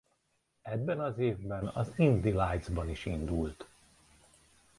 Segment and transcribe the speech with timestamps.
[0.63, 3.67] Ebben az évben az Indy Lights-ban is indult.